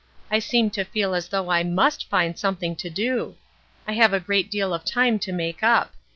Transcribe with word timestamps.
I 0.31 0.39
seem 0.39 0.71
to 0.71 0.83
feel 0.83 1.13
as 1.13 1.27
though 1.27 1.51
I 1.51 1.61
must 1.61 2.09
find 2.09 2.35
something 2.35 2.75
to 2.77 2.89
do. 2.89 3.35
I 3.87 3.93
have 3.93 4.13
a 4.13 4.19
great 4.19 4.49
deal 4.49 4.73
of 4.73 4.83
time 4.83 5.19
to 5.19 5.31
make 5.31 5.61
up. 5.61 5.93